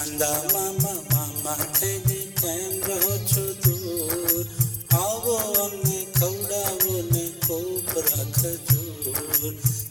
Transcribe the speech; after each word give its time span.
ચાંદા 0.00 0.42
મામા 0.52 1.00
મામા 1.10 1.64
થઈને 1.72 2.18
કેમ 2.38 2.72
રહો 2.82 3.12
છો 3.24 3.44
દૂર 3.62 4.44
આવો 4.96 5.34
અમને 5.62 5.98
ખવડાવો 6.14 6.94
ને 7.08 7.24
કોપ 7.46 7.90
રાખજો 8.06 8.82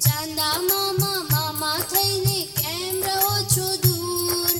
ચાંદા 0.06 0.56
મામા 0.64 1.22
મામા 1.32 1.78
થઈને 1.92 2.40
કેમ 2.58 2.98
રહો 3.10 3.36
છો 3.54 3.68
દૂર 3.84 4.54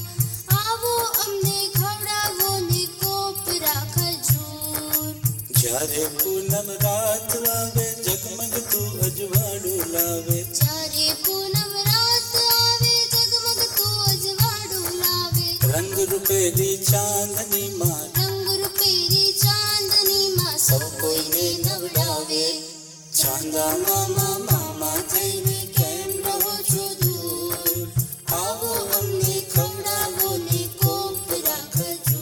આવો 0.58 0.94
અમને 1.24 1.58
ખવડાવો 1.74 2.52
ને 2.70 2.84
કોપ 3.00 3.52
રાખજો 3.66 4.46
જ્યારે 5.54 6.06
પૂનમ 6.18 6.70
રાત 6.86 7.32
આવે 7.50 7.88
જગમગતું 8.04 8.94
અજવાળું 9.08 9.84
લાવે 9.94 10.40
રંગ 16.00 16.00
રૂપેલી 16.12 16.78
ચાંદની 16.82 17.70
માં 17.72 18.08
રંગ 18.20 18.48
રૂપેરી 18.60 19.32
ચાંદનીમાં 19.36 20.60
સૌ 20.60 20.86
કોઈને 21.00 21.48
નવડાવે 21.58 22.44
ચાંદા 23.14 23.74
મામા 23.82 24.38
મામા 24.46 25.00
થઈને 25.12 25.60
કેમ 25.78 26.12
રહો 26.26 26.54
છો 26.70 26.86
દૂર 27.02 27.80
આવો 28.40 28.72
અમને 28.98 29.36
ખવડાવો 29.54 30.30
ને 30.46 30.62
કોપ 30.80 31.28
રાખજો 31.44 32.22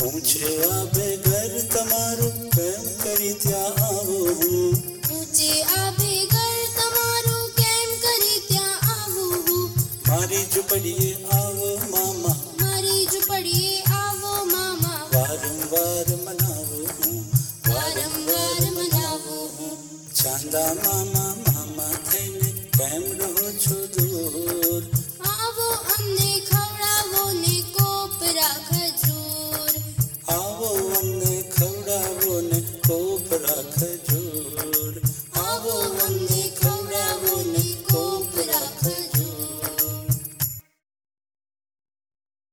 હું 0.00 0.16
છે 0.28 0.50
આબે 0.70 1.08
ઘર 1.26 1.52
તમારું 1.72 2.38
કેમ 2.56 2.84
કરી 3.02 3.34
ત્યાં 3.42 3.82
આવો 3.88 4.18
હું 4.38 4.74
ઊંચે 5.10 5.50
આબે 5.76 6.12
ઘર 6.32 6.58
તમારું 6.78 7.46
કેમ 7.58 7.88
કરી 8.02 8.40
ત્યાં 8.48 8.88
આવું 8.92 9.36
હું 9.46 9.66
મારી 10.08 10.44
ઝૂંપડીએ 10.52 11.10
આવો 11.38 11.70
મામા 11.92 12.38
मनावो 16.23 16.81
हूँ 16.97 17.17
हूँ 19.55 19.71
चांदा 20.15 20.65
मामा 20.83 21.25
मामा 21.45 21.87
कैम 22.77 23.03
रहो 23.21 23.47
ने 27.41 27.55
कोपरा 27.75 28.49
खजूर 28.69 29.71
आवो 30.35 30.69
अमने 30.99 31.35
खवड़ावो 31.55 32.39
ने 32.49 32.61
कोपरा 32.87 33.57
खजूर 33.75 34.24